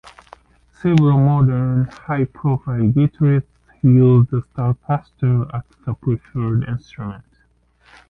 [0.81, 3.43] Several modern high-profile guitarists
[3.83, 7.23] use the Starcaster as a preferred instrument.